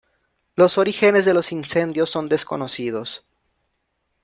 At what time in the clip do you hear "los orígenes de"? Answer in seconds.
0.55-1.33